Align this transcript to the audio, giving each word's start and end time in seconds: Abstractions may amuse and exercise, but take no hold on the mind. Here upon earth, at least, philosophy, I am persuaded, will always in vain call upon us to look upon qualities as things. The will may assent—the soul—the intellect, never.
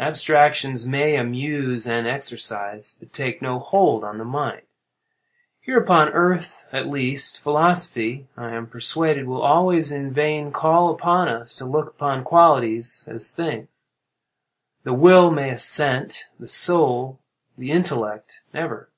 Abstractions 0.00 0.86
may 0.88 1.14
amuse 1.16 1.86
and 1.86 2.06
exercise, 2.06 2.96
but 2.98 3.12
take 3.12 3.42
no 3.42 3.58
hold 3.58 4.02
on 4.02 4.16
the 4.16 4.24
mind. 4.24 4.62
Here 5.60 5.76
upon 5.78 6.08
earth, 6.08 6.66
at 6.72 6.86
least, 6.86 7.38
philosophy, 7.42 8.28
I 8.34 8.52
am 8.52 8.66
persuaded, 8.68 9.26
will 9.26 9.42
always 9.42 9.92
in 9.92 10.10
vain 10.10 10.52
call 10.52 10.88
upon 10.88 11.28
us 11.28 11.54
to 11.56 11.66
look 11.66 11.88
upon 11.88 12.24
qualities 12.24 13.06
as 13.12 13.30
things. 13.36 13.68
The 14.84 14.94
will 14.94 15.30
may 15.30 15.50
assent—the 15.50 16.46
soul—the 16.46 17.70
intellect, 17.70 18.40
never. 18.54 18.88